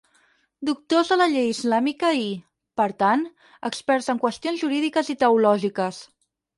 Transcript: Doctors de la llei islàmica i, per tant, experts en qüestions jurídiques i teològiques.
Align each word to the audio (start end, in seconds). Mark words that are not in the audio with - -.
Doctors 0.69 1.11
de 1.13 1.17
la 1.21 1.27
llei 1.33 1.49
islàmica 1.51 2.11
i, 2.21 2.25
per 2.83 2.89
tant, 3.05 3.29
experts 3.73 4.11
en 4.17 4.25
qüestions 4.27 4.67
jurídiques 4.67 5.17
i 5.17 5.21
teològiques. 5.25 6.07